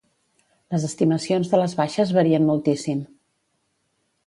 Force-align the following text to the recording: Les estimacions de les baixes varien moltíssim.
Les 0.75 0.87
estimacions 0.87 1.51
de 1.51 1.59
les 1.61 1.77
baixes 1.83 2.15
varien 2.19 2.49
moltíssim. 2.49 3.07